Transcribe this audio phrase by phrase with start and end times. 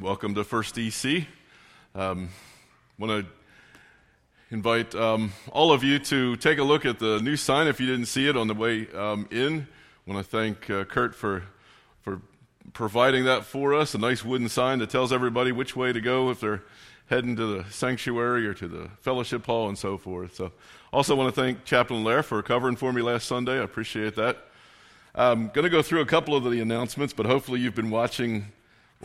[0.00, 1.28] Welcome to First EC.
[1.94, 2.28] Um,
[2.98, 3.26] Want to
[4.50, 7.86] invite um, all of you to take a look at the new sign if you
[7.86, 9.68] didn't see it on the way um, in.
[10.04, 11.44] Want to thank uh, Kurt for
[12.02, 12.20] for
[12.72, 13.94] providing that for us.
[13.94, 16.64] A nice wooden sign that tells everybody which way to go if they're
[17.06, 20.34] heading to the sanctuary or to the fellowship hall and so forth.
[20.34, 20.50] So,
[20.92, 23.60] also want to thank Chaplain Lair for covering for me last Sunday.
[23.60, 24.38] I appreciate that.
[25.14, 28.46] I'm going to go through a couple of the announcements, but hopefully you've been watching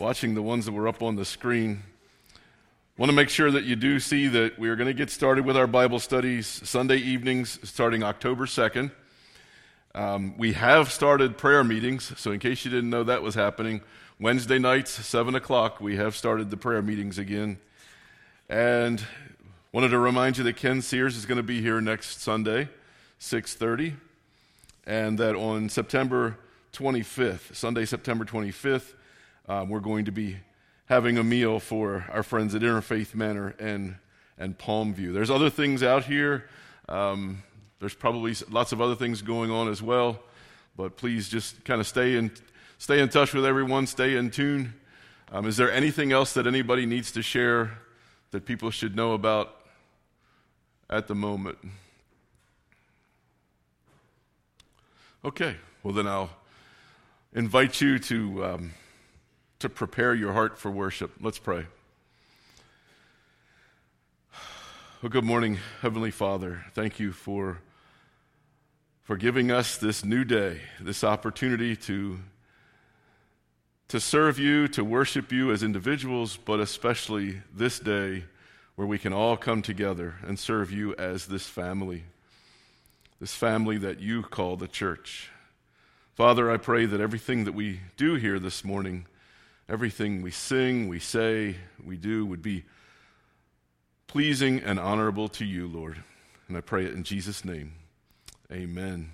[0.00, 1.82] watching the ones that were up on the screen.
[2.96, 5.44] Want to make sure that you do see that we are going to get started
[5.44, 8.90] with our Bible studies Sunday evenings starting October 2nd.
[9.94, 13.82] Um, we have started prayer meetings, so in case you didn't know that was happening,
[14.18, 17.58] Wednesday nights, 7 o'clock, we have started the prayer meetings again.
[18.48, 19.04] And
[19.70, 22.70] wanted to remind you that Ken Sears is going to be here next Sunday,
[23.20, 23.96] 6.30,
[24.86, 26.38] and that on September
[26.72, 28.94] 25th, Sunday, September 25th,
[29.50, 30.36] um, we're going to be
[30.86, 33.96] having a meal for our friends at Interfaith Manor and,
[34.38, 35.12] and Palmview.
[35.12, 36.48] There's other things out here.
[36.88, 37.42] Um,
[37.80, 40.20] there's probably lots of other things going on as well,
[40.76, 42.30] but please just kind of stay in,
[42.78, 44.74] stay in touch with everyone, stay in tune.
[45.32, 47.76] Um, is there anything else that anybody needs to share
[48.30, 49.56] that people should know about
[50.88, 51.58] at the moment?
[55.24, 56.30] Okay, well, then I'll
[57.32, 58.44] invite you to.
[58.44, 58.74] Um,
[59.60, 61.12] to prepare your heart for worship.
[61.20, 61.66] Let's pray.
[65.02, 66.64] Well, good morning, Heavenly Father.
[66.72, 67.58] Thank you for,
[69.02, 72.20] for giving us this new day, this opportunity to,
[73.88, 78.24] to serve you, to worship you as individuals, but especially this day
[78.76, 82.04] where we can all come together and serve you as this family,
[83.20, 85.30] this family that you call the church.
[86.14, 89.06] Father, I pray that everything that we do here this morning
[89.70, 91.54] everything we sing, we say,
[91.84, 92.64] we do would be
[94.08, 96.02] pleasing and honorable to you, Lord.
[96.48, 97.74] And I pray it in Jesus' name.
[98.50, 99.12] Amen.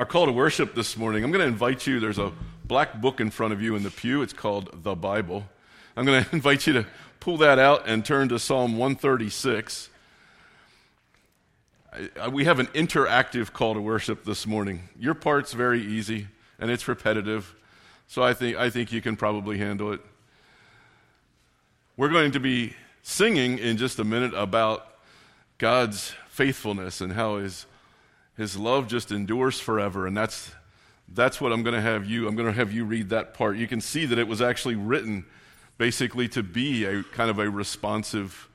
[0.00, 2.00] Our call to worship this morning, I'm going to invite you.
[2.00, 2.32] There's a
[2.64, 4.20] black book in front of you in the pew.
[4.22, 5.44] It's called the Bible.
[5.96, 6.86] I'm going to invite you to
[7.20, 9.90] pull that out and turn to Psalm 136.
[12.32, 14.88] We have an interactive call to worship this morning.
[14.98, 16.26] Your part's very easy
[16.58, 17.54] and it's repetitive.
[18.08, 20.00] So I think, I think you can probably handle it.
[21.98, 24.86] We're going to be singing in just a minute about
[25.58, 27.66] God's faithfulness and how his,
[28.34, 30.06] his love just endures forever.
[30.06, 30.52] And that's,
[31.12, 33.58] that's what I'm going to have you, I'm going to have you read that part.
[33.58, 35.26] You can see that it was actually written
[35.76, 38.48] basically to be a kind of a responsive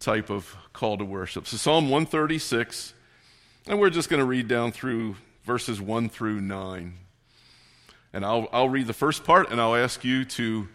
[0.00, 1.46] type of call to worship.
[1.46, 2.94] So Psalm 136,
[3.68, 6.94] and we're just going to read down through verses 1 through 9.
[8.12, 10.68] And I'll, I'll read the first part, and I'll ask you to,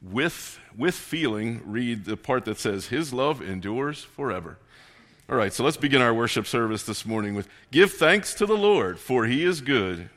[0.00, 4.58] with, with feeling, read the part that says, His love endures forever.
[5.28, 8.56] All right, so let's begin our worship service this morning with Give thanks to the
[8.56, 10.10] Lord, for he is good.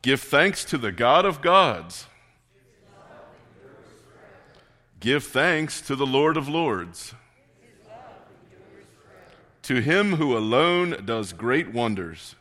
[0.00, 2.06] Give thanks to the God of gods.
[5.00, 7.14] Give thanks to the Lord of lords.
[9.64, 12.36] To him who alone does great wonders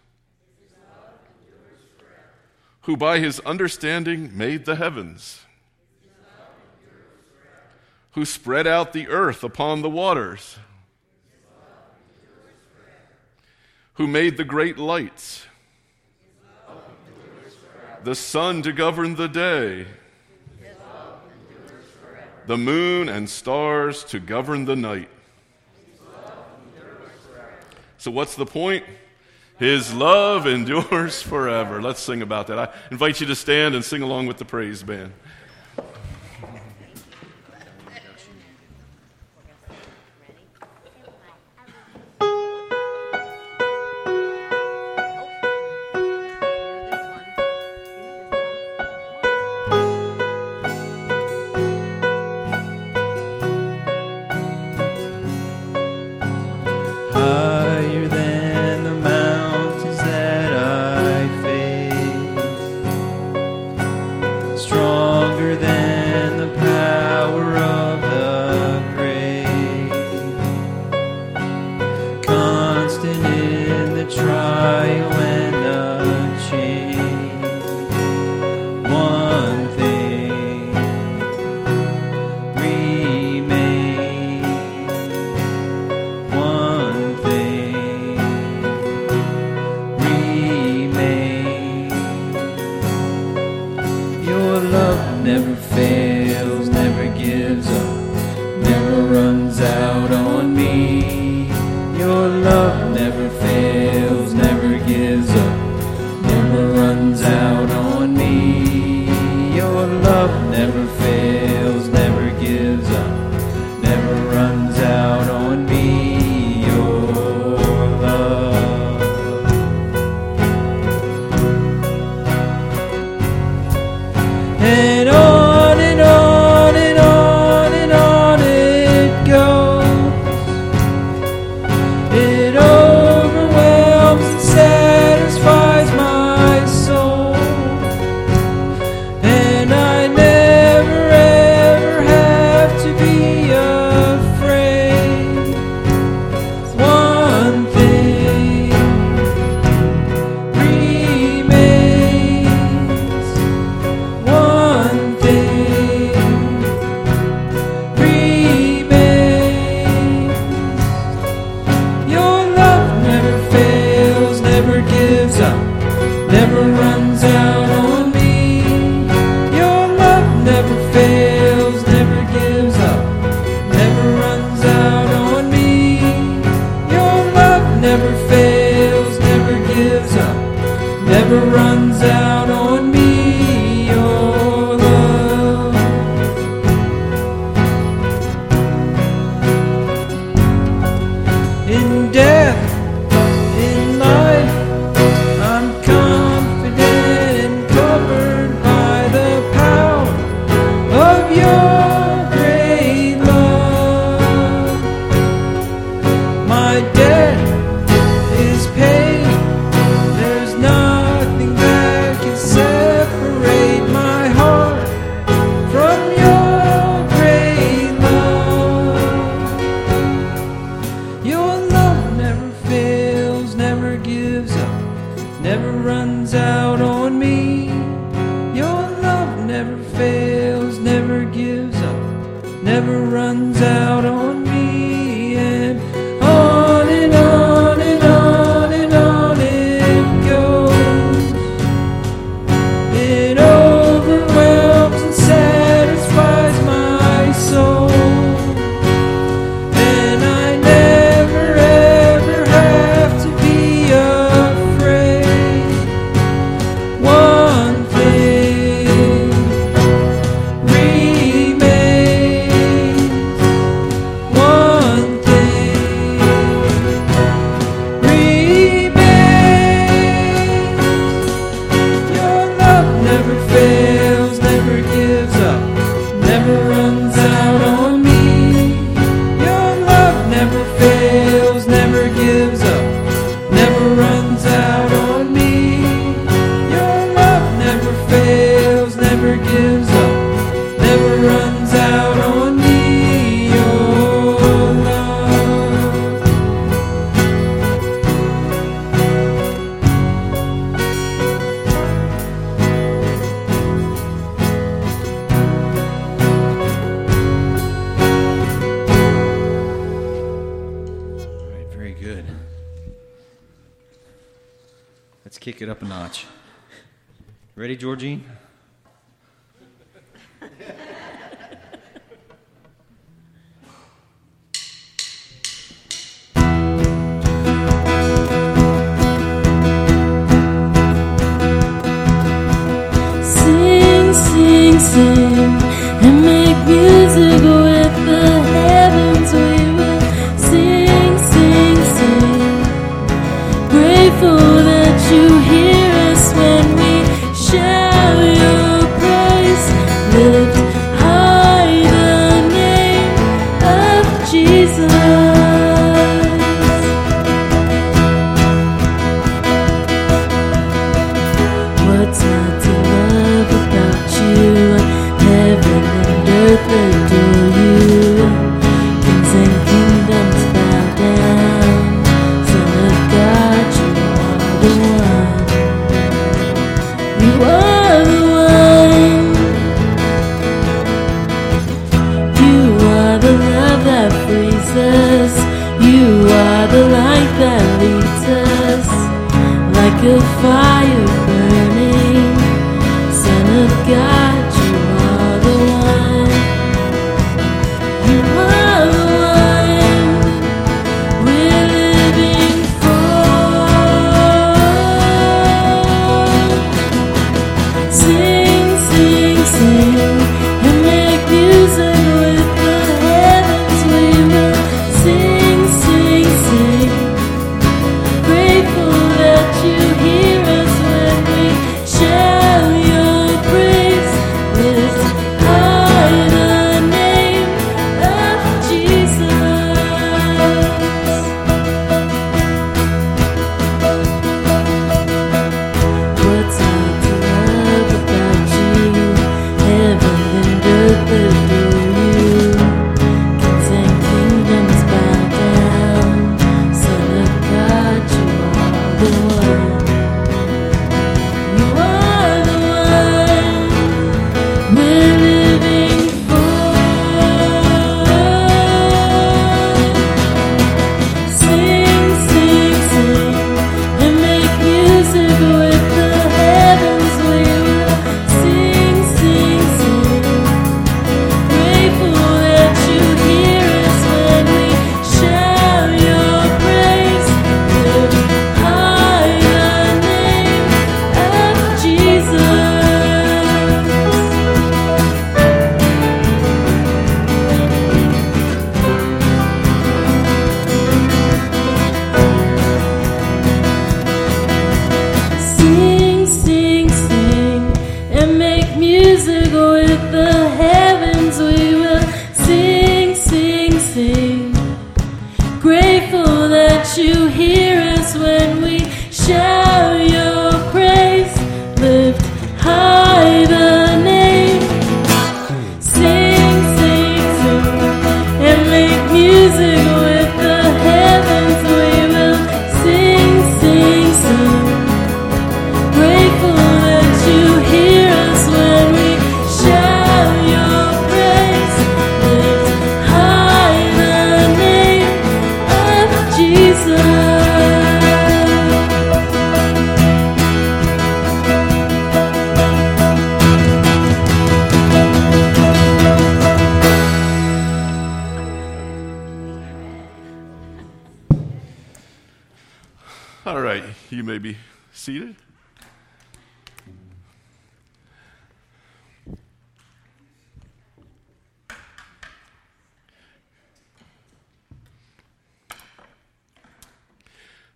[2.87, 5.41] who by his understanding made the heavens,
[8.11, 10.57] who spread out the earth upon the waters,
[13.95, 15.45] who made the great lights,
[18.05, 19.85] the sun to govern the day,
[22.45, 25.09] the moon and stars to govern the night.
[27.97, 28.85] So, what's the point?
[29.57, 31.81] His love endures forever.
[31.81, 32.59] Let's sing about that.
[32.59, 35.13] I invite you to stand and sing along with the praise band.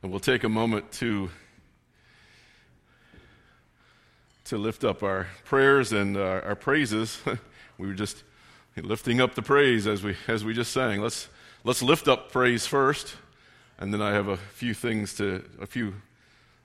[0.03, 1.29] And we'll take a moment to
[4.45, 7.19] to lift up our prayers and uh, our praises.
[7.77, 8.23] we were just
[8.75, 11.01] lifting up the praise as we as we just sang.
[11.01, 11.27] Let's
[11.63, 13.15] let's lift up praise first,
[13.77, 15.93] and then I have a few things to a few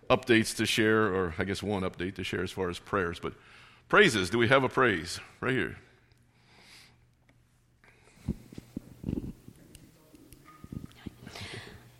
[0.08, 3.20] updates to share, or I guess one update to share as far as prayers.
[3.20, 3.34] But
[3.90, 5.76] praises, do we have a praise right here?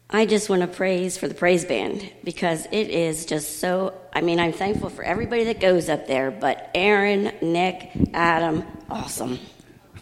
[0.09, 3.93] I just want to praise for the praise band because it is just so.
[4.13, 9.39] I mean, I'm thankful for everybody that goes up there, but Aaron, Nick, Adam, awesome.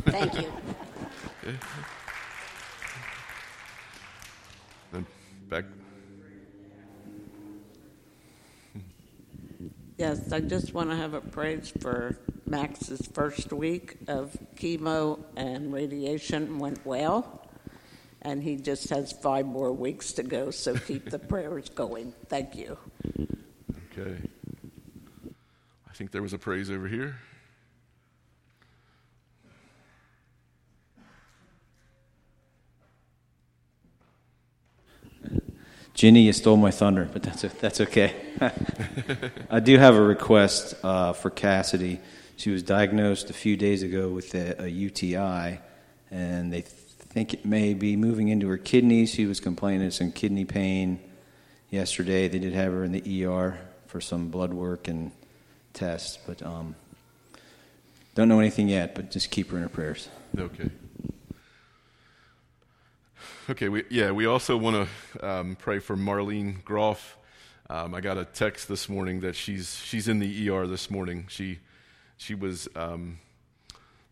[0.03, 0.53] Thank you.
[4.93, 5.07] Then
[5.49, 5.65] back.
[9.97, 15.73] Yes, I just want to have a praise for Max's first week of chemo and
[15.73, 17.44] radiation went well.
[18.25, 22.15] And he just has five more weeks to go, so keep the prayers going.
[22.29, 22.79] Thank you.
[23.93, 24.17] Okay.
[25.89, 27.17] I think there was a praise over here.
[35.95, 38.15] Ginny, you stole my thunder, but that's that's okay.
[39.51, 42.01] I do have a request uh, for Cassidy.
[42.37, 45.61] She was diagnosed a few days ago with a, a UTI,
[46.11, 46.65] and they
[47.15, 49.09] think it may be moving into her kidneys.
[49.15, 50.99] She was complaining of some kidney pain
[51.71, 52.27] yesterday.
[52.27, 53.57] They did have her in the ER
[53.87, 55.13] for some blood work and
[55.75, 56.75] tests, but um,
[58.17, 58.97] don't know anything yet.
[58.97, 60.09] But just keep her in her prayers.
[60.37, 60.71] Okay.
[63.49, 67.17] Okay, we, yeah, we also want to um, pray for Marlene Groff.
[67.71, 71.27] Um, I got a text this morning that she's she's in the ER this morning.
[71.29, 71.61] She
[72.17, 73.21] she was um,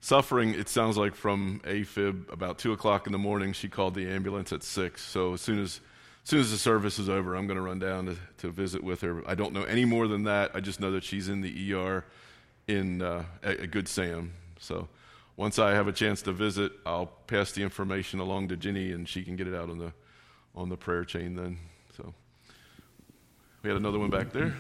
[0.03, 0.53] suffering.
[0.53, 3.55] It sounds like from AFib about two o'clock in the morning.
[3.55, 5.03] She called the ambulance at six.
[5.03, 5.81] So as soon as
[6.25, 8.85] as soon as the service is over, I'm going to run down to, to visit
[8.85, 9.29] with her.
[9.29, 10.53] I don't know any more than that.
[10.55, 12.05] I just know that she's in the ER
[12.69, 14.33] in uh, a, a Good Sam.
[14.61, 14.89] So
[15.37, 19.09] once I have a chance to visit, I'll pass the information along to Ginny, and
[19.09, 19.93] she can get it out on the
[20.55, 21.35] on the prayer chain.
[21.35, 21.59] Then,
[21.97, 22.15] so
[23.63, 24.55] we had another one back there.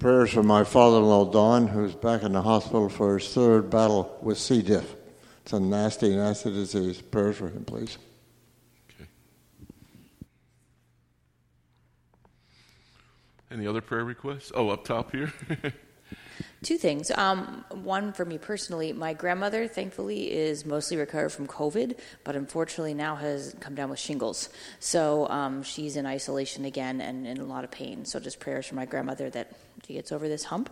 [0.00, 4.38] Prayers for my father-in-law Don, who's back in the hospital for his third battle with
[4.38, 4.62] C.
[4.62, 4.94] diff.
[5.42, 7.02] It's a nasty, nasty disease.
[7.02, 7.98] Prayers for him, please.
[8.88, 9.10] Okay.
[13.50, 14.50] Any other prayer requests?
[14.54, 15.34] Oh, up top here.
[16.62, 17.10] Two things.
[17.12, 22.92] Um, one for me personally, my grandmother, thankfully, is mostly recovered from COVID, but unfortunately
[22.92, 24.50] now has come down with shingles.
[24.78, 28.04] So um, she's in isolation again and in a lot of pain.
[28.04, 29.52] So just prayers for my grandmother that
[29.86, 30.68] she gets over this hump.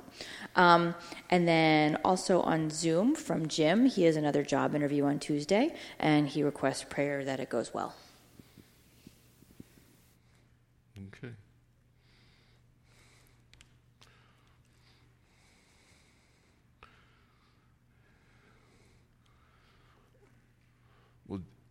[0.57, 0.95] Um,
[1.31, 6.29] and then also on Zoom from Jim, he has another job interview on Tuesday, and
[6.29, 7.95] he requests prayer that it goes well.
[10.99, 11.33] okay.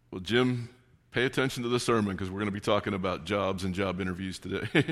[0.10, 0.70] Well, Jim,
[1.12, 4.00] pay attention to the sermon because we're going to be talking about jobs and job
[4.00, 4.68] interviews today.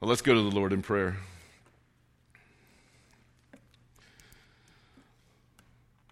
[0.00, 1.16] well, let's go to the Lord in prayer.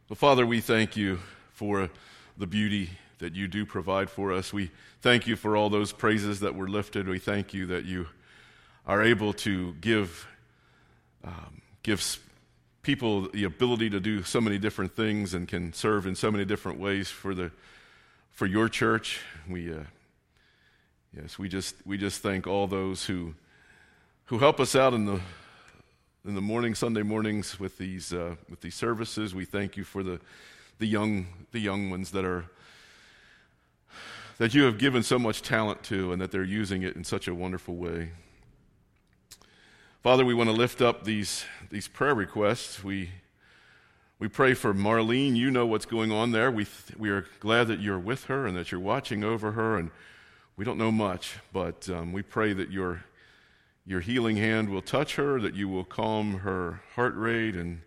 [0.08, 1.20] Well, Father, we thank you
[1.52, 1.90] for
[2.36, 4.52] the beauty that you do provide for us.
[4.52, 7.06] We thank you for all those praises that were lifted.
[7.08, 8.08] We thank you that you
[8.84, 10.26] are able to give
[11.22, 12.02] um, give
[12.82, 16.44] people the ability to do so many different things and can serve in so many
[16.44, 17.50] different ways for the
[18.30, 19.20] for your church.
[19.48, 19.84] We uh,
[21.16, 23.34] yes, we just we just thank all those who
[24.26, 25.20] who help us out in the
[26.24, 29.34] in the morning Sunday mornings with these uh, with these services.
[29.34, 30.20] We thank you for the
[30.78, 32.46] the young the young ones that are
[34.38, 37.28] that you have given so much talent to and that they're using it in such
[37.28, 38.10] a wonderful way.
[40.02, 42.82] Father, we want to lift up these, these prayer requests.
[42.82, 43.10] We,
[44.18, 45.36] we pray for Marlene.
[45.36, 46.50] You know what's going on there.
[46.50, 49.78] We, th- we are glad that you're with her and that you're watching over her.
[49.78, 49.92] And
[50.56, 53.04] we don't know much, but um, we pray that your,
[53.86, 57.80] your healing hand will touch her, that you will calm her heart rate, and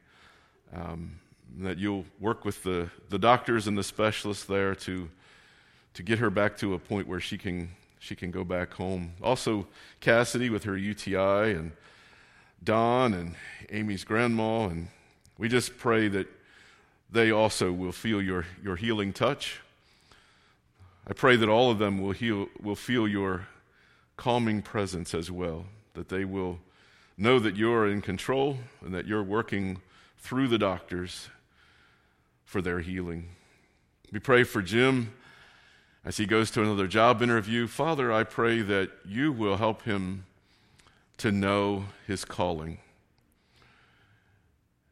[0.74, 1.20] um,
[1.58, 5.10] that you'll work with the, the doctors and the specialists there to,
[5.94, 9.12] to get her back to a point where she can, she can go back home.
[9.22, 9.68] Also,
[10.00, 11.74] Cassidy with her UTI and
[12.66, 13.36] Don and
[13.70, 14.90] Amy's grandma, and
[15.38, 16.28] we just pray that
[17.12, 19.62] they also will feel your, your healing touch.
[21.08, 23.48] I pray that all of them will, heal, will feel your,
[24.18, 26.60] calming presence as well, that they will
[27.18, 29.82] know that you're in control and that you're working
[30.18, 31.30] through the doctors
[32.44, 33.30] for their healing.
[34.12, 35.14] We pray for Jim
[36.04, 37.68] as he goes to another job interview.
[37.68, 40.26] Father, I pray that you will help him
[41.18, 42.80] to know his calling,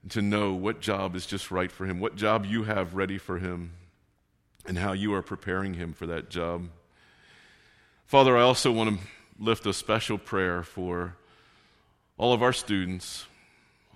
[0.10, 3.40] to know what job is just right for him, what job you have ready for
[3.40, 3.72] him,
[4.66, 6.70] and how you are preparing him for that job.
[8.06, 9.06] Father, I also want to
[9.40, 11.16] lift a special prayer for
[12.18, 13.26] all of our students,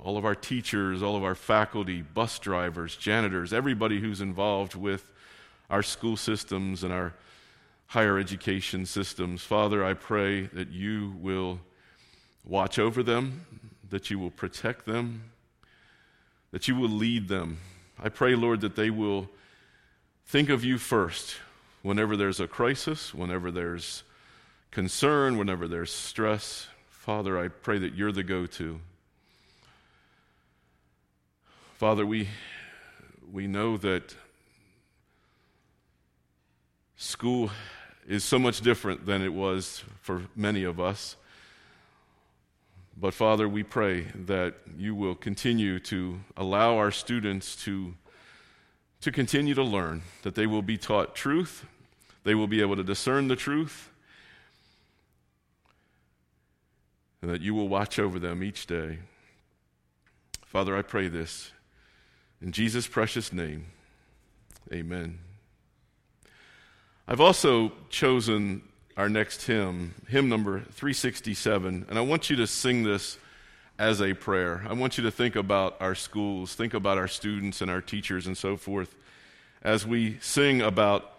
[0.03, 5.11] all of our teachers, all of our faculty, bus drivers, janitors, everybody who's involved with
[5.69, 7.13] our school systems and our
[7.87, 9.43] higher education systems.
[9.43, 11.59] Father, I pray that you will
[12.47, 13.45] watch over them,
[13.89, 15.23] that you will protect them,
[16.51, 17.59] that you will lead them.
[18.01, 19.29] I pray, Lord, that they will
[20.25, 21.37] think of you first
[21.81, 24.03] whenever there's a crisis, whenever there's
[24.71, 26.67] concern, whenever there's stress.
[26.89, 28.79] Father, I pray that you're the go to.
[31.77, 32.27] Father, we,
[33.31, 34.15] we know that
[36.97, 37.51] school
[38.07, 41.15] is so much different than it was for many of us.
[42.99, 47.93] But Father, we pray that you will continue to allow our students to,
[49.01, 51.65] to continue to learn, that they will be taught truth,
[52.23, 53.91] they will be able to discern the truth,
[57.21, 58.97] and that you will watch over them each day.
[60.43, 61.51] Father, I pray this
[62.41, 63.67] in Jesus' precious name.
[64.73, 65.19] Amen.
[67.07, 68.63] I've also chosen
[68.97, 73.19] our next hymn, hymn number 367, and I want you to sing this
[73.77, 74.65] as a prayer.
[74.67, 78.25] I want you to think about our schools, think about our students and our teachers
[78.25, 78.95] and so forth
[79.61, 81.13] as we sing about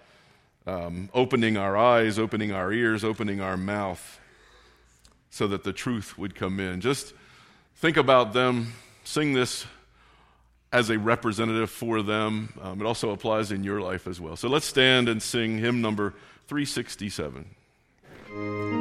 [0.66, 4.20] um, opening our eyes, opening our ears, opening our mouth
[5.30, 6.80] so that the truth would come in.
[6.80, 7.14] Just
[7.76, 8.72] think about them,
[9.04, 9.66] sing this
[10.72, 12.52] as a representative for them.
[12.60, 14.34] Um, it also applies in your life as well.
[14.34, 16.10] So let's stand and sing hymn number
[16.48, 17.54] 367.
[18.30, 18.77] That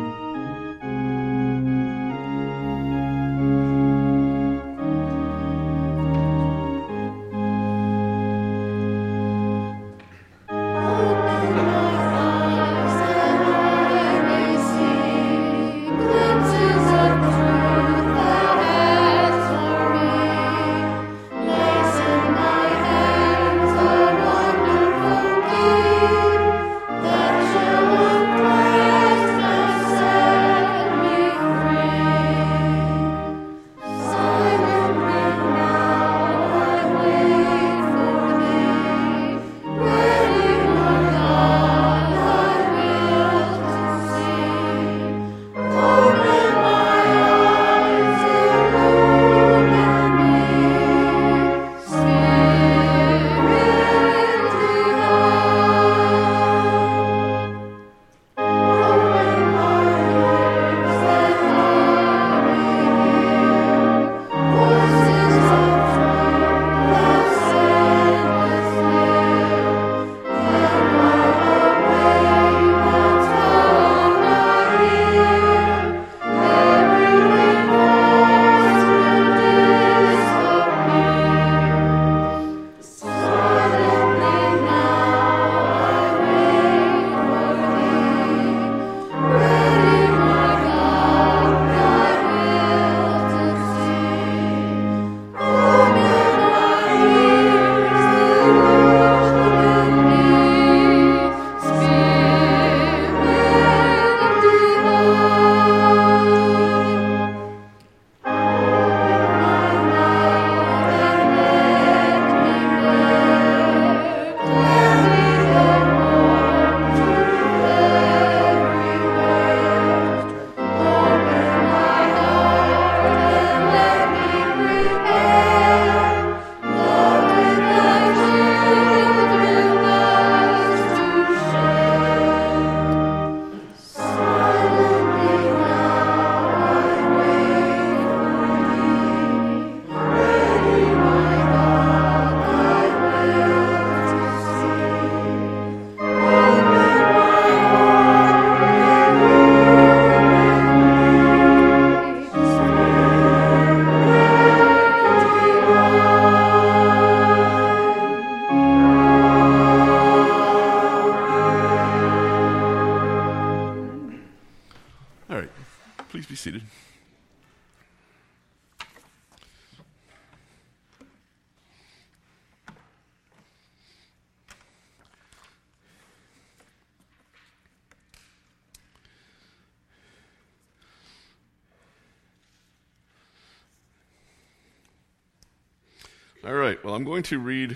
[187.27, 187.75] to read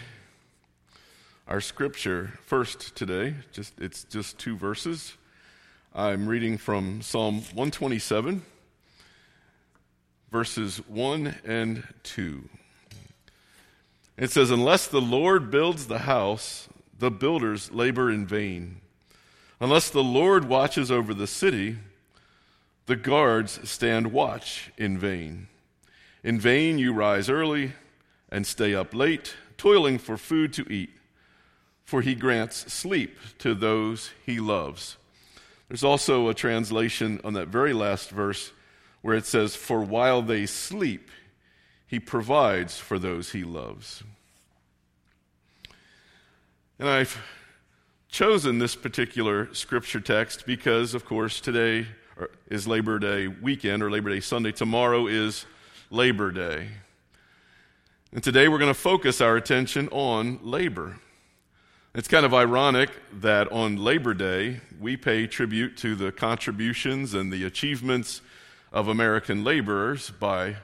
[1.45, 3.35] our scripture first today.
[3.51, 5.17] Just It's just two verses.
[5.93, 8.43] I'm reading from Psalm 127,
[10.31, 12.47] verses 1 and 2.
[14.17, 18.79] It says, Unless the Lord builds the house, the builders labor in vain.
[19.59, 21.75] Unless the Lord watches over the city,
[22.85, 25.47] the guards stand watch in vain.
[26.23, 27.73] In vain you rise early
[28.29, 30.89] and stay up late, toiling for food to eat,
[31.85, 34.97] for he grants sleep to those he loves.
[35.67, 38.51] There's also a translation on that very last verse
[39.03, 41.11] where it says, For while they sleep,
[41.85, 44.01] he provides for those he loves.
[46.79, 47.21] And I've
[48.09, 51.85] chosen this particular scripture text because, of course, today
[52.49, 54.53] is Labor Day weekend or Labor Day Sunday.
[54.53, 55.45] Tomorrow is
[55.91, 56.67] Labor Day.
[58.13, 60.97] And today we're going to focus our attention on labor.
[61.95, 62.89] It's kind of ironic
[63.21, 68.21] that on Labor Day we pay tribute to the contributions and the achievements
[68.73, 70.57] of American laborers by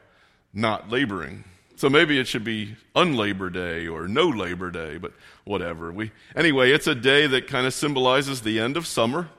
[0.54, 1.46] not laboring.
[1.78, 5.14] So maybe it should be unlabor day or no labor day, but
[5.46, 5.90] whatever.
[5.94, 9.30] We anyway, it's a day that kind of symbolizes the end of summer.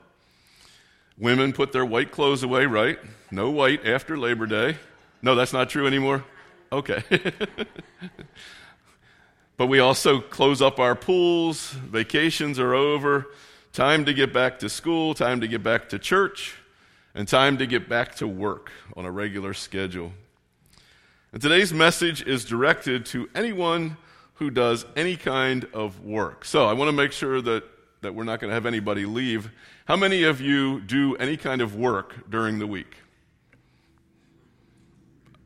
[1.15, 2.97] Women put their white clothes away, right?
[3.29, 4.77] No white after Labor Day.
[5.21, 6.23] No, that's not true anymore.
[6.71, 7.03] Okay.
[9.57, 13.27] but we also close up our pools, vacations are over,
[13.73, 16.55] time to get back to school, time to get back to church,
[17.15, 20.11] and time to get back to work on a regular schedule.
[21.33, 23.97] And today's message is directed to anyone
[24.35, 26.45] who does any kind of work.
[26.45, 27.63] So I want to make sure that,
[28.01, 29.51] that we're not going to have anybody leave.
[29.85, 32.95] How many of you do any kind of work during the week?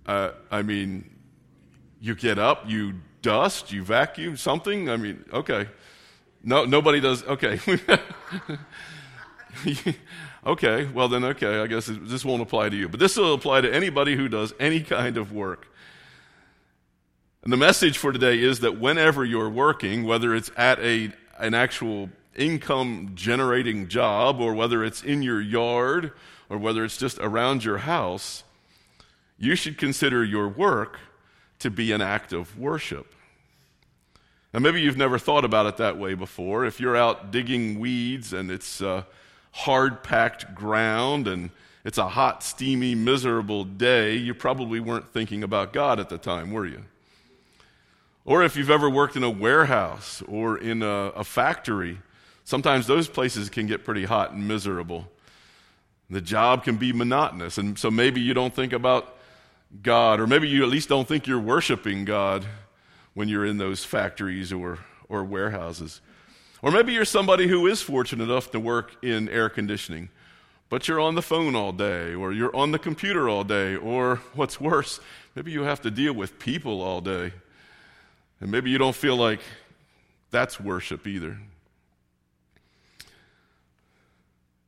[0.06, 1.10] Uh, I mean,
[2.04, 4.90] you get up, you dust, you vacuum something.
[4.90, 5.70] I mean, okay.
[6.44, 7.24] No, nobody does.
[7.24, 7.62] Okay.
[10.46, 10.86] okay.
[10.88, 11.62] Well, then, okay.
[11.62, 14.54] I guess this won't apply to you, but this will apply to anybody who does
[14.60, 15.70] any kind of work.
[17.42, 21.54] And the message for today is that whenever you're working, whether it's at a an
[21.54, 26.12] actual income generating job or whether it's in your yard
[26.50, 28.44] or whether it's just around your house,
[29.38, 31.00] you should consider your work
[31.64, 33.16] to be an act of worship.
[34.54, 36.66] Now, maybe you've never thought about it that way before.
[36.66, 39.04] If you're out digging weeds and it's uh,
[39.52, 41.50] hard packed ground and
[41.86, 46.52] it's a hot, steamy, miserable day, you probably weren't thinking about God at the time,
[46.52, 46.84] were you?
[48.26, 52.00] Or if you've ever worked in a warehouse or in a, a factory,
[52.44, 55.08] sometimes those places can get pretty hot and miserable.
[56.10, 59.18] The job can be monotonous, and so maybe you don't think about
[59.82, 62.46] God, or maybe you at least don't think you're worshiping God
[63.14, 66.02] when you're in those factories or, or warehouses.
[66.62, 70.10] Or maybe you're somebody who is fortunate enough to work in air conditioning,
[70.70, 74.18] but you're on the phone all day, or you're on the computer all day, or
[74.34, 75.00] what's worse,
[75.36, 77.34] maybe you have to deal with people all day.
[78.40, 79.40] And maybe you don't feel like
[80.32, 81.38] that's worship either.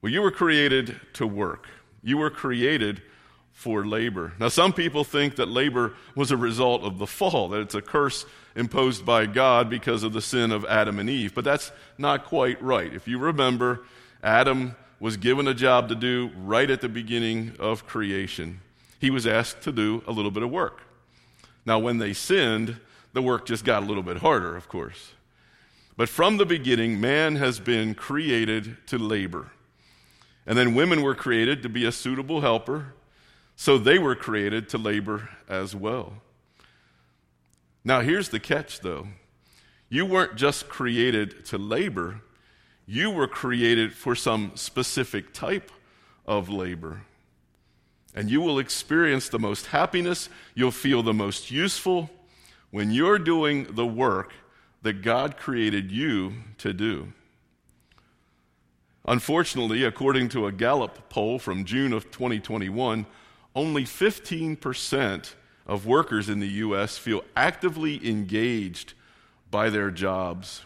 [0.01, 1.67] Well, you were created to work.
[2.03, 3.01] You were created
[3.55, 4.33] for labor.
[4.37, 7.81] Now, some people think that labor was a result of the fall, that it's a
[7.81, 11.33] curse imposed by God because of the sin of Adam and Eve.
[11.33, 12.93] But that's not quite right.
[12.93, 13.85] If you remember,
[14.21, 18.59] Adam was given a job to do right at the beginning of creation.
[18.99, 20.81] He was asked to do a little bit of work.
[21.65, 22.77] Now, when they sinned,
[23.13, 25.13] the work just got a little bit harder, of course.
[25.95, 29.51] But from the beginning, man has been created to labor.
[30.45, 32.93] And then women were created to be a suitable helper
[33.55, 36.13] so they were created to labor as well.
[37.83, 39.07] Now, here's the catch, though.
[39.89, 42.21] You weren't just created to labor,
[42.87, 45.71] you were created for some specific type
[46.25, 47.01] of labor.
[48.13, 52.09] And you will experience the most happiness, you'll feel the most useful
[52.71, 54.33] when you're doing the work
[54.81, 57.13] that God created you to do.
[59.07, 63.05] Unfortunately, according to a Gallup poll from June of 2021,
[63.55, 65.33] only 15%
[65.65, 66.97] of workers in the U.S.
[66.97, 68.93] feel actively engaged
[69.49, 70.63] by their jobs.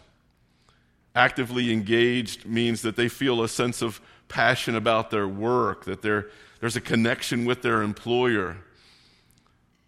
[1.14, 6.76] Actively engaged means that they feel a sense of passion about their work, that there's
[6.76, 8.58] a connection with their employer.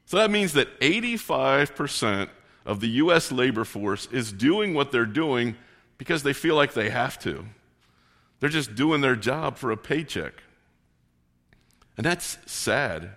[0.07, 2.29] So that means that 85%
[2.65, 3.33] of the U.S.
[3.33, 5.57] labor force is doing what they're doing
[5.99, 7.45] because they feel like they have to.
[8.41, 10.43] They're just doing their job for a paycheck.
[11.97, 13.11] And that's sad.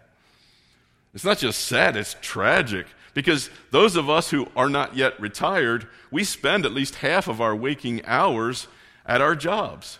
[1.13, 5.88] It's not just sad, it's tragic Because those of us who are not yet retired,
[6.11, 8.67] we spend at least half of our waking hours
[9.05, 9.99] at our jobs.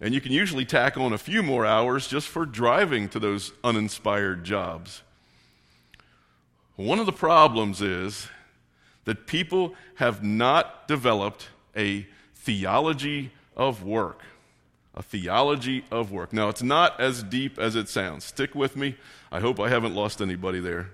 [0.00, 3.52] And you can usually tack on a few more hours just for driving to those
[3.64, 5.02] uninspired jobs.
[6.76, 8.28] One of the problems is
[9.04, 14.22] that people have not developed a theology of work.
[14.94, 16.32] A theology of work.
[16.32, 18.24] Now, it's not as deep as it sounds.
[18.24, 18.96] Stick with me.
[19.30, 20.90] I hope I haven't lost anybody there.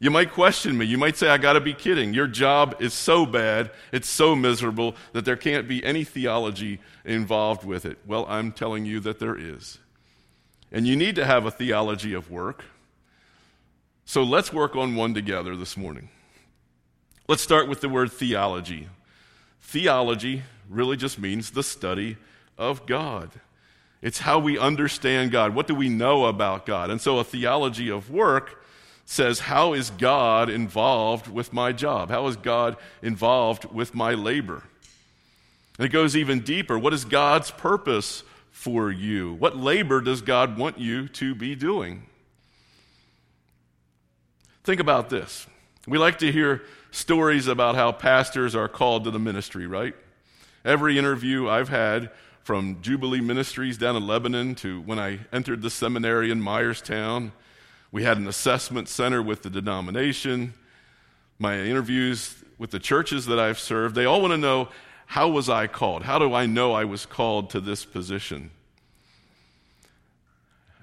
[0.00, 0.84] You might question me.
[0.86, 2.12] You might say, I got to be kidding.
[2.12, 7.64] Your job is so bad, it's so miserable, that there can't be any theology involved
[7.64, 7.98] with it.
[8.04, 9.78] Well, I'm telling you that there is.
[10.72, 12.64] And you need to have a theology of work.
[14.04, 16.08] So let's work on one together this morning.
[17.28, 18.88] Let's start with the word theology.
[19.62, 22.18] Theology really just means the study
[22.58, 23.30] of God.
[24.02, 25.54] It's how we understand God.
[25.54, 26.90] What do we know about God?
[26.90, 28.62] And so a theology of work
[29.06, 32.10] says, How is God involved with my job?
[32.10, 34.62] How is God involved with my labor?
[35.78, 36.78] And it goes even deeper.
[36.78, 39.34] What is God's purpose for you?
[39.34, 42.04] What labor does God want you to be doing?
[44.62, 45.46] Think about this.
[45.86, 49.94] We like to hear stories about how pastors are called to the ministry, right?
[50.64, 52.10] Every interview I've had,
[52.44, 57.32] from Jubilee Ministries down in Lebanon to when I entered the seminary in Myerstown,
[57.90, 60.52] we had an assessment center with the denomination.
[61.38, 64.68] My interviews with the churches that I've served, they all want to know
[65.06, 66.02] how was I called?
[66.02, 68.50] How do I know I was called to this position?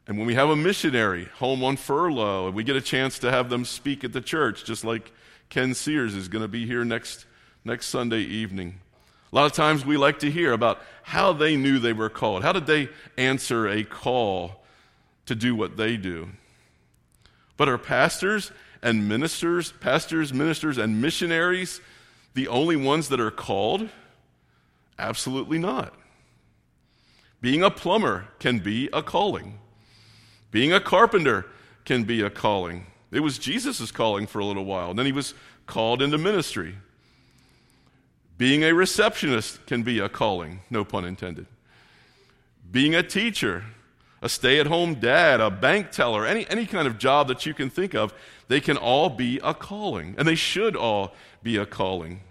[0.08, 3.30] And when we have a missionary home on furlough and we get a chance to
[3.30, 5.12] have them speak at the church, just like
[5.50, 7.28] Ken Sears is going to be here next,
[7.64, 8.80] next Sunday evening.
[9.32, 12.44] A lot of times we like to hear about how they knew they were called.
[12.44, 14.64] How did they answer a call
[15.26, 16.30] to do what they do?
[17.56, 21.80] But are pastors and ministers, pastors, ministers, and missionaries
[22.34, 23.90] the only ones that are called?
[25.00, 25.94] Absolutely not.
[27.40, 29.60] Being a plumber can be a calling.
[30.52, 31.46] Being a carpenter
[31.86, 32.86] can be a calling.
[33.12, 35.34] It was Jesus' calling for a little while, and then he was
[35.66, 36.76] called into ministry.
[38.42, 41.46] Being a receptionist can be a calling, no pun intended.
[42.72, 43.66] Being a teacher
[44.20, 47.54] a stay at home dad, a bank teller, any, any kind of job that you
[47.54, 48.16] can think of,
[48.48, 50.16] they can all be a calling.
[50.18, 52.22] And they should all be a calling.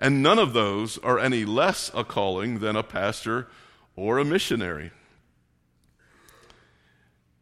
[0.00, 3.46] And none of those are any less a calling than a pastor
[3.94, 4.90] or a missionary.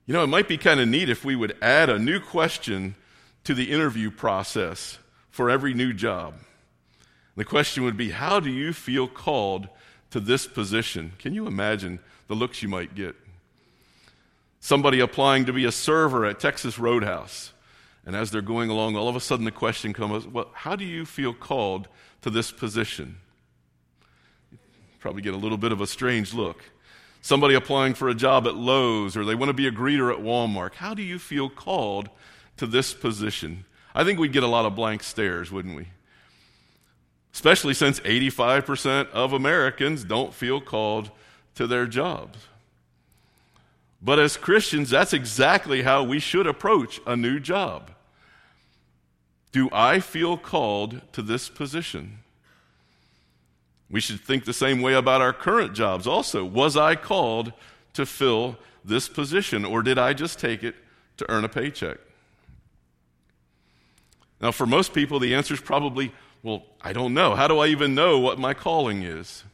[0.05, 2.97] You know, it might be kind of neat if we would add a new question
[3.45, 4.99] to the interview process
[5.31, 6.35] for every new job.
[7.37, 9.69] The question would be How do you feel called
[10.11, 11.13] to this position?
[11.19, 13.17] Can you imagine the looks you might get?
[14.65, 17.53] somebody applying to be a server at Texas Roadhouse.
[18.07, 20.87] And as they're going along, all of a sudden the question comes, well, how do
[20.87, 21.87] you feel called
[22.23, 23.19] to this position?
[25.01, 26.65] Probably get a little bit of a strange look.
[27.21, 30.25] Somebody applying for a job at Lowe's or they want to be a greeter at
[30.25, 30.77] Walmart.
[30.77, 32.09] How do you feel called
[32.57, 33.67] to this position?
[33.95, 35.89] I think we'd get a lot of blank stares, wouldn't we?
[37.35, 41.11] Especially since 85% of Americans don't feel called
[41.57, 42.39] to their jobs.
[44.01, 47.91] But as Christians, that's exactly how we should approach a new job.
[49.51, 52.19] Do I feel called to this position?
[53.91, 56.45] We should think the same way about our current jobs also.
[56.45, 57.53] Was I called
[57.95, 60.75] to fill this position, or did I just take it
[61.17, 61.99] to earn a paycheck?
[64.41, 66.13] Now, for most people, the answer is probably,
[66.45, 67.35] well, I don't know.
[67.35, 69.45] How do I even know what my calling is?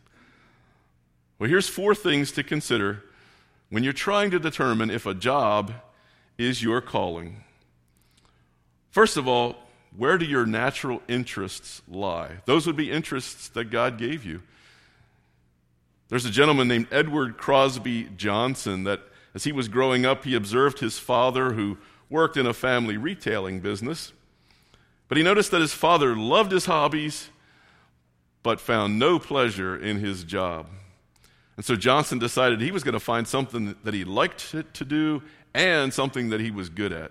[1.38, 3.05] Well, here's four things to consider
[3.70, 5.72] when you're trying to determine if a job
[6.37, 7.44] is your calling.
[8.90, 9.55] First of all,
[9.96, 12.38] where do your natural interests lie?
[12.44, 14.42] Those would be interests that God gave you.
[16.09, 19.00] There's a gentleman named Edward Crosby Johnson that,
[19.33, 23.61] as he was growing up, he observed his father who worked in a family retailing
[23.61, 24.12] business.
[25.11, 27.31] But he noticed that his father loved his hobbies
[28.44, 30.68] but found no pleasure in his job.
[31.57, 35.20] And so Johnson decided he was going to find something that he liked to do
[35.53, 37.11] and something that he was good at.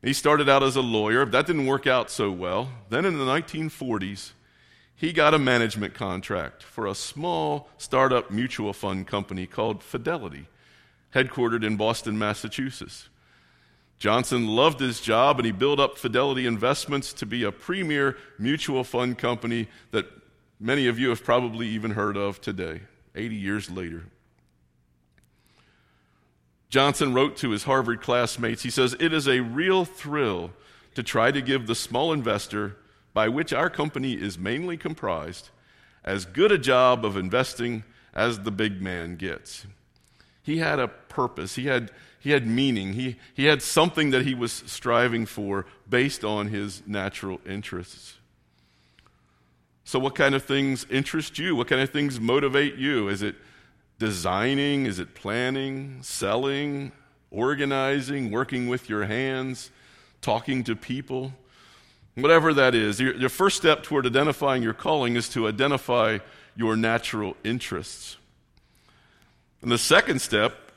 [0.00, 1.26] He started out as a lawyer.
[1.26, 2.70] That didn't work out so well.
[2.88, 4.32] Then in the 1940s,
[4.96, 10.48] he got a management contract for a small startup mutual fund company called Fidelity,
[11.14, 13.09] headquartered in Boston, Massachusetts.
[14.00, 18.82] Johnson loved his job and he built up Fidelity Investments to be a premier mutual
[18.82, 20.06] fund company that
[20.58, 22.80] many of you have probably even heard of today.
[23.14, 24.06] 80 years later.
[26.70, 30.52] Johnson wrote to his Harvard classmates, he says, It is a real thrill
[30.94, 32.76] to try to give the small investor,
[33.12, 35.50] by which our company is mainly comprised,
[36.04, 37.84] as good a job of investing
[38.14, 39.66] as the big man gets.
[40.42, 44.34] He had a purpose, he had, he had meaning, he, he had something that he
[44.34, 48.18] was striving for based on his natural interests.
[49.84, 51.56] So, what kind of things interest you?
[51.56, 53.08] What kind of things motivate you?
[53.08, 53.36] Is it
[53.98, 54.84] designing?
[54.84, 56.92] Is it planning, selling,
[57.30, 59.70] organizing, working with your hands,
[60.20, 61.32] talking to people?
[62.16, 66.18] Whatever that is, your, your first step toward identifying your calling is to identify
[66.54, 68.18] your natural interests.
[69.62, 70.69] And the second step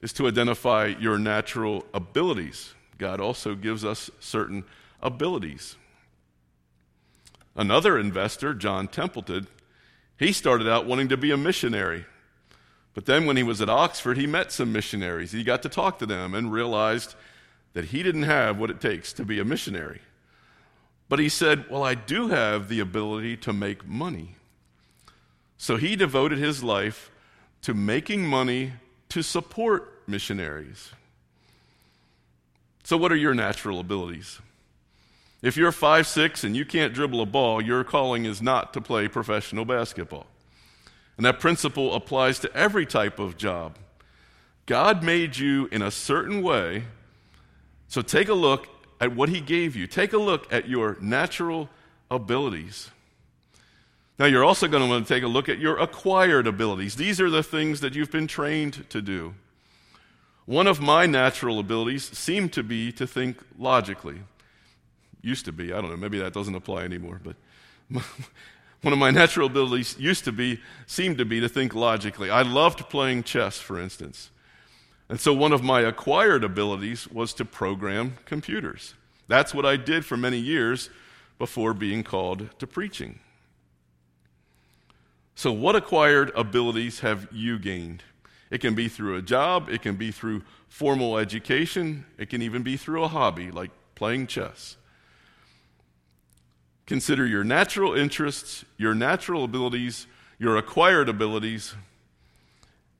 [0.00, 2.74] is to identify your natural abilities.
[2.98, 4.64] God also gives us certain
[5.02, 5.76] abilities.
[7.56, 9.48] Another investor, John Templeton,
[10.16, 12.04] he started out wanting to be a missionary.
[12.94, 15.32] But then when he was at Oxford, he met some missionaries.
[15.32, 17.14] He got to talk to them and realized
[17.72, 20.00] that he didn't have what it takes to be a missionary.
[21.08, 24.36] But he said, Well, I do have the ability to make money.
[25.56, 27.10] So he devoted his life
[27.62, 28.72] to making money
[29.10, 30.90] to support missionaries.
[32.84, 34.40] So, what are your natural abilities?
[35.42, 38.80] If you're five six and you can't dribble a ball, your calling is not to
[38.80, 40.26] play professional basketball.
[41.16, 43.76] And that principle applies to every type of job.
[44.66, 46.84] God made you in a certain way,
[47.88, 48.68] so take a look
[49.00, 49.86] at what He gave you.
[49.86, 51.68] Take a look at your natural
[52.10, 52.90] abilities.
[54.18, 56.96] Now, you're also going to want to take a look at your acquired abilities.
[56.96, 59.34] These are the things that you've been trained to do.
[60.44, 64.20] One of my natural abilities seemed to be to think logically.
[65.22, 67.36] Used to be, I don't know, maybe that doesn't apply anymore, but
[68.82, 72.30] one of my natural abilities used to be, seemed to be to think logically.
[72.30, 74.30] I loved playing chess, for instance.
[75.08, 78.94] And so one of my acquired abilities was to program computers.
[79.28, 80.90] That's what I did for many years
[81.38, 83.20] before being called to preaching.
[85.38, 88.02] So, what acquired abilities have you gained?
[88.50, 92.64] It can be through a job, it can be through formal education, it can even
[92.64, 94.76] be through a hobby like playing chess.
[96.86, 100.08] Consider your natural interests, your natural abilities,
[100.40, 101.76] your acquired abilities,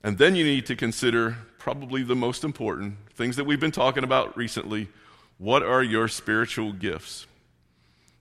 [0.05, 4.05] and then you need to consider probably the most important things that we've been talking
[4.05, 4.87] about recently.
[5.39, 7.27] What are your spiritual gifts?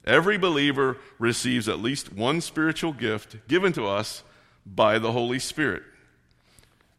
[0.07, 4.23] Every believer receives at least one spiritual gift given to us
[4.65, 5.83] by the Holy Spirit.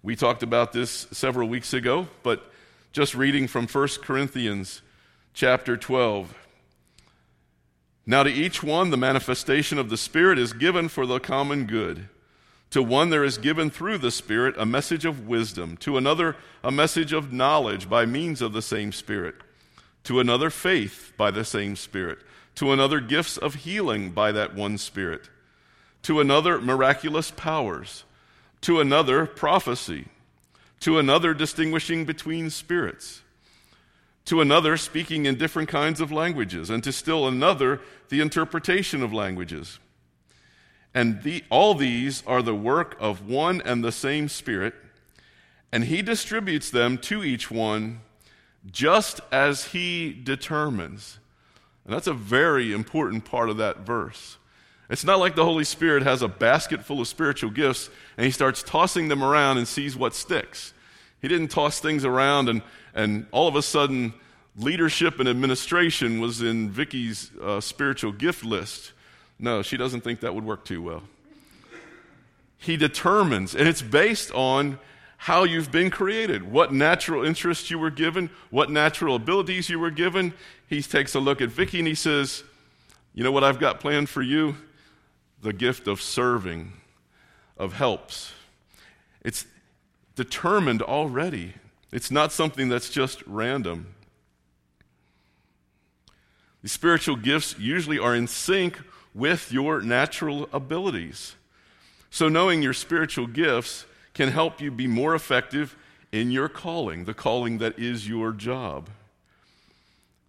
[0.03, 2.53] We talked about this several weeks ago, but
[2.93, 4.83] just reading from 1 Corinthians
[5.33, 6.35] chapter 12,
[8.09, 12.09] now, to each one, the manifestation of the Spirit is given for the common good.
[12.71, 16.35] To one, there is given through the Spirit a message of wisdom, to another,
[16.65, 19.35] a message of knowledge by means of the same Spirit,
[20.05, 22.21] to another, faith by the same Spirit,
[22.59, 25.29] to another, gifts of healing by that one Spirit,
[26.03, 28.05] to another, miraculous powers,
[28.61, 30.07] to another, prophecy,
[30.81, 33.23] to another, distinguishing between spirits
[34.29, 37.81] to another speaking in different kinds of languages, and to still another
[38.11, 39.79] the interpretation of languages.
[40.93, 44.75] And the, all these are the work of one and the same Spirit,
[45.73, 48.01] and He distributes them to each one
[48.71, 51.19] just as He determines.
[51.89, 54.37] And that's a very important part of that verse.
[54.91, 58.31] It's not like the Holy Spirit has a basket full of spiritual gifts and He
[58.31, 60.75] starts tossing them around and sees what sticks.
[61.23, 62.61] He didn't toss things around and,
[62.95, 64.13] and all of a sudden
[64.55, 68.93] leadership and administration was in Vicky's uh, spiritual gift list.
[69.39, 71.05] No, she doesn't think that would work too well.
[72.59, 74.79] He determines, and it's based on
[75.19, 79.91] how you've been created, what natural interests you were given, what natural abilities you were
[79.91, 80.33] given.
[80.69, 82.45] He takes a look at Vicky and he says,
[83.15, 84.57] You know what I've got planned for you?
[85.43, 86.73] The gift of serving,
[87.57, 88.33] of helps.
[89.23, 89.45] It's
[90.15, 91.55] determined already.
[91.93, 93.95] It's not something that's just random.
[96.63, 98.79] The spiritual gifts usually are in sync
[99.15, 101.35] with your natural abilities.
[102.11, 103.85] So, knowing your spiritual gifts
[104.19, 105.77] can help you be more effective
[106.11, 108.89] in your calling, the calling that is your job.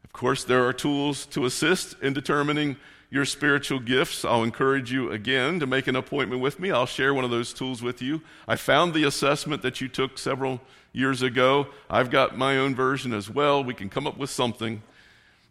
[0.04, 2.78] Of course, there are tools to assist in determining
[3.10, 6.70] your spiritual gifts, I'll encourage you again to make an appointment with me.
[6.70, 8.22] I'll share one of those tools with you.
[8.48, 10.62] I found the assessment that you took several
[10.94, 11.66] years ago.
[11.90, 13.64] I've got my own version as well.
[13.64, 14.84] We can come up with something.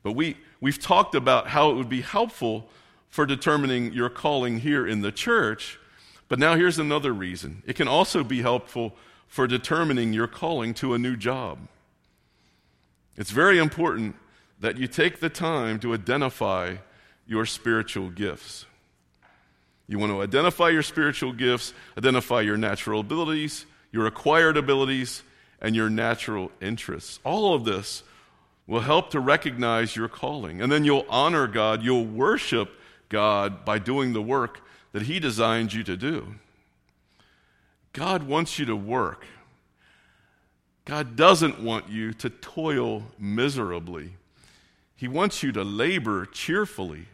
[0.05, 2.69] But we, we've talked about how it would be helpful
[3.11, 5.81] for determining your calling here in the church.
[6.29, 8.95] But now here's another reason it can also be helpful
[9.27, 11.59] for determining your calling to a new job.
[13.17, 14.17] It's very important
[14.61, 16.77] that you take the time to identify
[17.27, 18.65] your spiritual gifts.
[19.87, 25.23] You want to identify your spiritual gifts, identify your natural abilities, your acquired abilities,
[25.61, 27.19] and your natural interests.
[27.25, 28.03] All of this
[28.67, 30.61] will help to recognize your calling.
[30.61, 32.71] And then you'll honor God, you'll worship
[33.09, 34.61] God by doing the work
[34.93, 36.35] that He designed you to do.
[37.93, 39.25] God wants you to work.
[40.85, 44.15] God doesn't want you to toil miserably.
[44.97, 47.07] He wants you to labor cheerfully.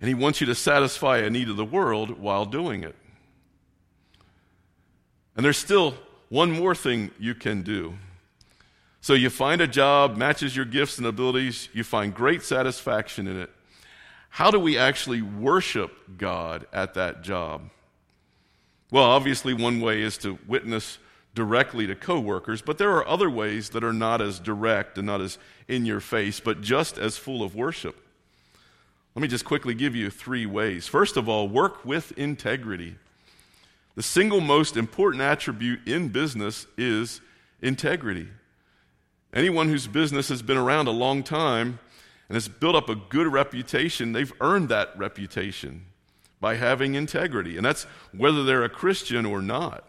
[0.00, 2.96] And He wants you to satisfy a need of the world while doing it.
[5.36, 5.94] And there's still
[6.28, 7.94] one more thing you can do.
[9.00, 13.40] So you find a job, matches your gifts and abilities, you find great satisfaction in
[13.40, 13.50] it.
[14.30, 17.70] How do we actually worship God at that job?
[18.90, 20.98] Well, obviously, one way is to witness
[21.34, 25.20] directly to coworkers, but there are other ways that are not as direct and not
[25.20, 27.96] as in your face, but just as full of worship.
[29.14, 30.86] Let me just quickly give you three ways.
[30.86, 32.96] First of all, work with integrity.
[33.96, 37.20] The single most important attribute in business is
[37.60, 38.28] integrity.
[39.32, 41.78] Anyone whose business has been around a long time
[42.30, 45.86] and has built up a good reputation, they've earned that reputation
[46.40, 47.56] by having integrity.
[47.56, 49.82] And that's whether they're a Christian or not.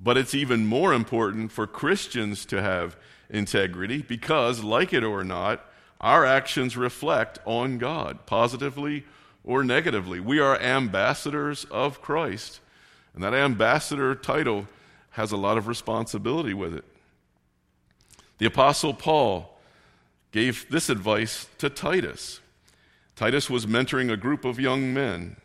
[0.00, 2.96] But it's even more important for Christians to have
[3.28, 5.68] integrity because, like it or not,
[6.00, 9.04] our actions reflect on God, positively
[9.42, 10.20] or negatively.
[10.20, 12.60] We are ambassadors of Christ.
[13.12, 14.68] And that ambassador title
[15.10, 16.84] has a lot of responsibility with it.
[18.38, 19.51] The Apostle Paul
[20.32, 22.40] gave this advice to Titus.
[23.14, 25.36] Titus was mentoring a group of young men.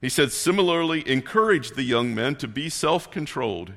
[0.00, 3.72] He said, Similarly, encourage the young men to be self controlled.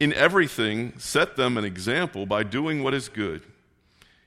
[0.00, 3.42] In everything, set them an example by doing what is good.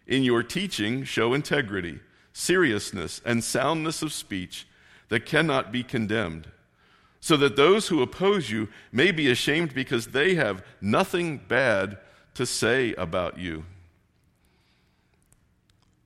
[0.08, 2.00] In your teaching, show integrity,
[2.34, 4.68] seriousness, and soundness of speech
[5.10, 6.48] that cannot be condemned,
[7.20, 11.98] so that those who oppose you may be ashamed because they have nothing bad
[12.36, 13.66] to say about you.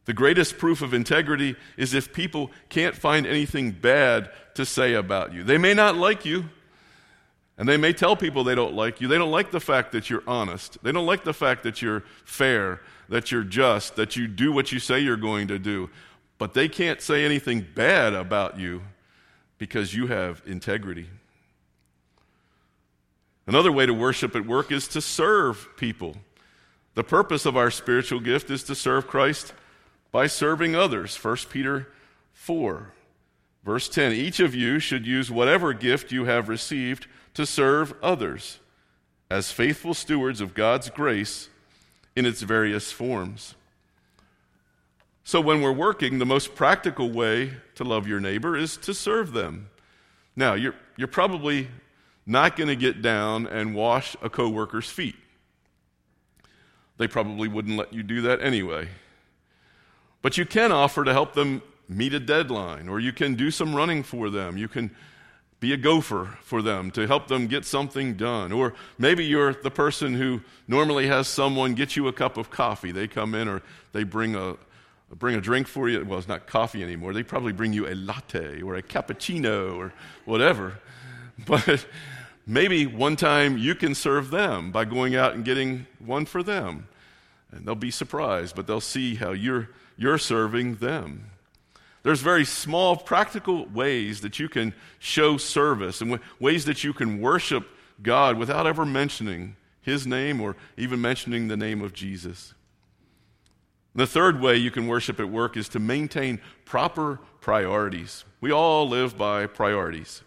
[0.06, 5.34] The greatest proof of integrity is if people can't find anything bad to say about
[5.34, 5.44] you.
[5.44, 6.50] They may not like you,
[7.58, 9.08] and they may tell people they don't like you.
[9.08, 10.78] They don't like the fact that you're honest.
[10.84, 14.72] They don't like the fact that you're fair, that you're just, that you do what
[14.72, 15.90] you say you're going to do.
[16.38, 18.82] But they can't say anything bad about you
[19.58, 21.08] because you have integrity.
[23.46, 26.18] Another way to worship at work is to serve people.
[26.96, 29.54] The purpose of our spiritual gift is to serve Christ
[30.14, 31.18] by serving others.
[31.22, 31.90] 1 Peter
[32.32, 32.94] 4,
[33.66, 34.14] verse 10.
[34.14, 38.60] Each of you should use whatever gift you have received to serve others
[39.30, 41.50] as faithful stewards of God's grace
[42.16, 43.56] in its various forms.
[45.26, 49.32] So, when we're working, the most practical way to love your neighbor is to serve
[49.32, 49.70] them.
[50.36, 51.70] Now, you're, you're probably
[52.26, 55.16] not going to get down and wash a coworker's feet.
[56.98, 58.90] They probably wouldn't let you do that anyway.
[60.24, 63.76] But you can offer to help them meet a deadline, or you can do some
[63.76, 64.58] running for them.
[64.58, 64.90] You can
[65.60, 68.52] be a gopher for them to help them get something done.
[68.52, 72.92] Or maybe you're the person who normally has someone get you a cup of coffee.
[72.92, 73.62] They come in or
[73.92, 74.56] they bring a,
[75.16, 76.04] bring a drink for you.
[76.04, 77.14] Well, it's not coffee anymore.
[77.14, 79.94] They probably bring you a latte or a cappuccino or
[80.26, 80.80] whatever.
[81.48, 81.88] But
[82.46, 86.88] maybe one time you can serve them by going out and getting one for them.
[87.52, 91.30] And they'll be surprised, but they'll see how you're, you're serving them.
[92.04, 97.22] There's very small, practical ways that you can show service and ways that you can
[97.22, 97.68] worship
[98.02, 102.54] God without ever mentioning His name or even mentioning the name of Jesus.
[103.96, 108.26] The third way you can worship at work is to maintain proper priorities.
[108.42, 110.24] We all live by priorities.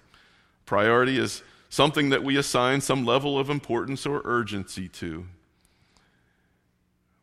[0.65, 5.27] Priority is something that we assign some level of importance or urgency to.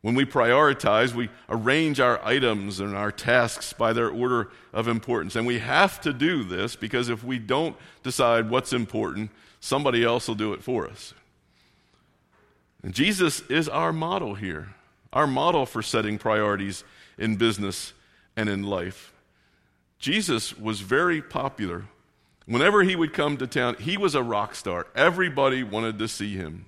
[0.04, 5.34] When we prioritize, we arrange our items and our tasks by their order of importance.
[5.34, 9.30] And we have to do this because if we don't decide what's important,
[9.60, 11.14] somebody else will do it for us.
[12.82, 14.74] And Jesus is our model here,
[15.10, 16.84] our model for setting priorities
[17.16, 17.94] in business
[18.36, 19.14] and in life.
[19.98, 21.86] Jesus was very popular.
[22.44, 24.86] Whenever he would come to town, he was a rock star.
[24.94, 26.66] Everybody wanted to see him.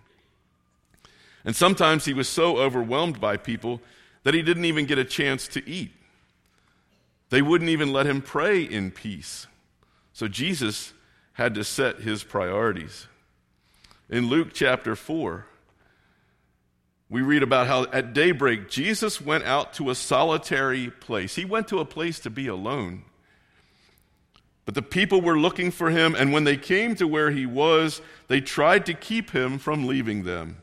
[1.46, 3.80] And sometimes he was so overwhelmed by people
[4.24, 5.92] that he didn't even get a chance to eat.
[7.30, 9.46] They wouldn't even let him pray in peace.
[10.12, 10.92] So Jesus
[11.34, 13.06] had to set his priorities.
[14.10, 15.46] In Luke chapter 4,
[17.08, 21.36] we read about how at daybreak Jesus went out to a solitary place.
[21.36, 23.04] He went to a place to be alone.
[24.64, 28.00] But the people were looking for him, and when they came to where he was,
[28.26, 30.56] they tried to keep him from leaving them.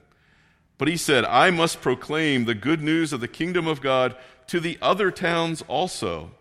[0.83, 4.17] But he said, I must proclaim the good news of the kingdom of God
[4.47, 6.31] to the other towns also,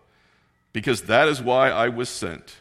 [0.73, 2.57] because that is why I was sent.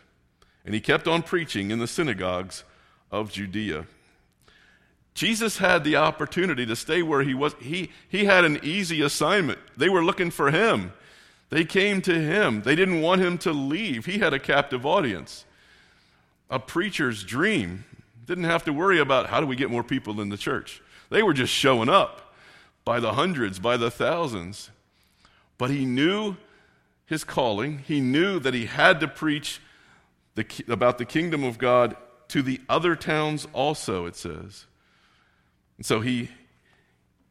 [0.64, 2.64] And he kept on preaching in the synagogues
[3.12, 3.88] of Judea.
[5.16, 7.56] Jesus had the opportunity to stay where he was.
[7.60, 9.58] He, he had an easy assignment.
[9.76, 10.94] They were looking for him.
[11.50, 12.62] They came to him.
[12.62, 14.06] They didn't want him to leave.
[14.06, 15.46] He had a captive audience.
[16.48, 17.86] A preacher's dream.
[18.28, 20.80] Didn't have to worry about how do we get more people in the church.
[21.12, 22.34] They were just showing up
[22.86, 24.72] by the hundreds, by the thousands.
[25.58, 26.38] But he knew
[27.06, 27.80] his calling.
[27.80, 29.60] He knew that he had to preach
[30.36, 31.98] the, about the kingdom of God
[32.30, 34.66] to the other towns also, it says.
[35.78, 36.30] And so he,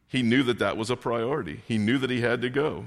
[0.07, 1.61] he knew that that was a priority.
[1.67, 2.85] He knew that he had to go.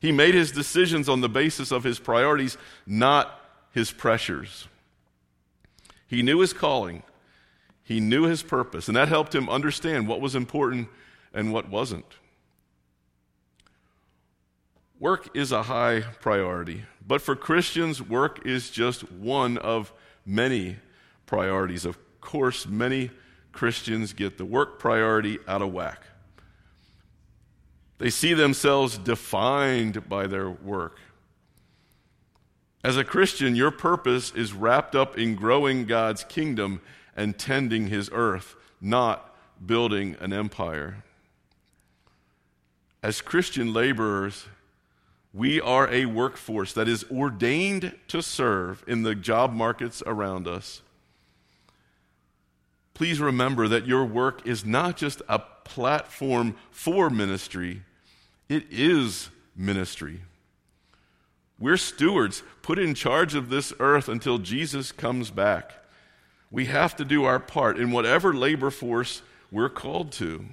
[0.00, 2.56] He made his decisions on the basis of his priorities,
[2.86, 3.38] not
[3.72, 4.66] his pressures.
[6.06, 7.02] He knew his calling,
[7.92, 10.88] he knew his purpose, and that helped him understand what was important
[11.34, 12.06] and what wasn't.
[14.98, 19.92] Work is a high priority, but for Christians, work is just one of
[20.24, 20.76] many
[21.26, 21.84] priorities.
[21.84, 23.10] Of course, many
[23.52, 26.02] Christians get the work priority out of whack.
[27.98, 30.98] They see themselves defined by their work.
[32.82, 36.80] As a Christian, your purpose is wrapped up in growing God's kingdom
[37.16, 39.34] and tending his earth, not
[39.64, 41.04] building an empire.
[43.02, 44.46] As Christian laborers,
[45.32, 50.82] we are a workforce that is ordained to serve in the job markets around us.
[52.94, 57.82] Please remember that your work is not just a platform for ministry,
[58.48, 60.20] it is ministry.
[61.58, 65.72] We're stewards put in charge of this earth until Jesus comes back.
[66.52, 70.44] We have to do our part in whatever labor force we're called to.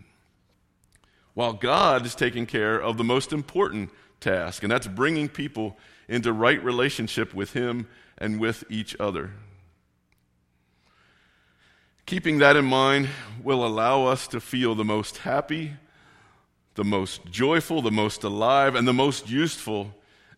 [1.36, 5.78] While God is taking care of the most important task, and that's bringing people
[6.08, 7.88] into right relationship with Him
[8.18, 9.32] and with each other.
[12.08, 13.10] Keeping that in mind
[13.44, 15.74] will allow us to feel the most happy
[16.80, 19.94] the most joyful, the most alive, and the most useful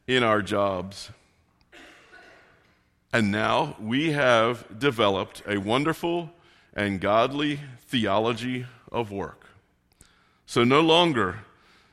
[0.07, 1.12] in our jobs.
[3.14, 6.32] And now we have developed a wonderful
[6.74, 9.47] and godly theology of work.
[10.45, 11.39] So no longer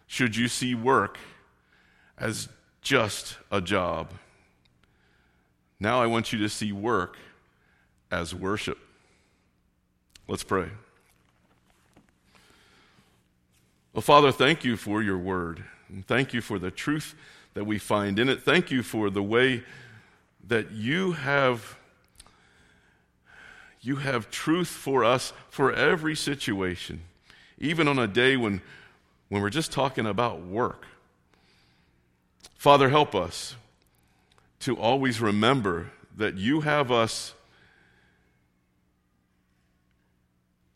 [0.07, 1.19] should you see work
[2.17, 2.49] as
[2.83, 4.13] just a job.
[5.81, 7.17] Now I want you to see work
[8.11, 8.79] as worship.
[10.27, 10.69] Let's pray.
[13.93, 15.65] Well, Father, thank you for your word.
[15.89, 17.15] And thank you for the truth
[17.55, 18.43] that we find in it.
[18.43, 19.65] Thank you for the way
[20.49, 21.77] that you have
[23.81, 27.01] you have truth for us for every situation,
[27.59, 28.61] even on a day when,
[29.29, 30.85] when we're just talking about work.
[32.57, 33.55] Father, help us
[34.61, 37.35] to always remember that you have us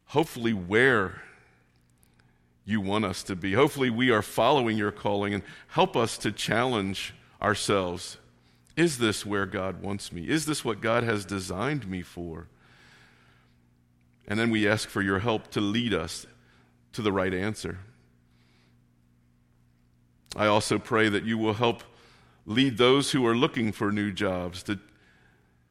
[0.06, 1.22] hopefully where
[2.64, 3.54] you want us to be.
[3.54, 8.18] Hopefully, we are following your calling and help us to challenge ourselves.
[8.76, 10.28] Is this where God wants me?
[10.28, 12.48] Is this what God has designed me for?
[14.26, 16.26] And then we ask for your help to lead us
[16.92, 17.78] to the right answer.
[20.34, 21.82] I also pray that you will help
[22.46, 24.78] lead those who are looking for new jobs, that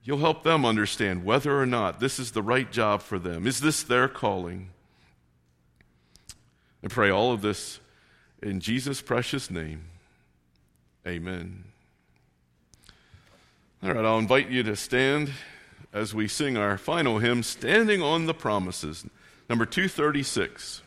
[0.03, 3.47] you'll help them understand whether or not this is the right job for them.
[3.47, 4.69] Is this their calling?
[6.83, 7.79] I pray all of this
[8.41, 9.85] in Jesus' precious name.
[11.07, 11.70] Amen.
[13.83, 15.31] All right, I'll invite you to stand
[15.91, 19.07] as we sing our final hymn, Standing on the Promises,
[19.49, 20.83] number 236.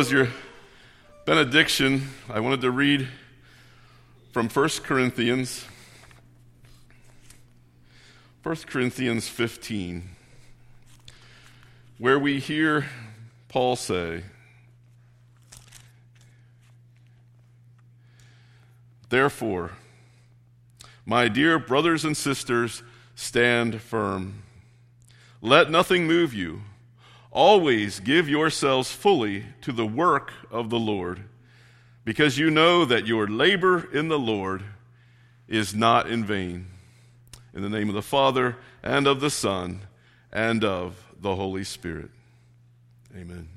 [0.00, 0.28] As your
[1.26, 3.06] benediction, I wanted to read
[4.32, 5.66] from 1 Corinthians,
[8.42, 10.08] 1 Corinthians 15,
[11.98, 12.86] where we hear
[13.48, 14.22] Paul say,
[19.10, 19.72] Therefore,
[21.04, 22.82] my dear brothers and sisters,
[23.14, 24.44] stand firm.
[25.42, 26.62] Let nothing move you.
[27.30, 31.24] Always give yourselves fully to the work of the Lord,
[32.04, 34.64] because you know that your labor in the Lord
[35.46, 36.66] is not in vain.
[37.54, 39.80] In the name of the Father, and of the Son,
[40.32, 42.10] and of the Holy Spirit.
[43.16, 43.48] Amen.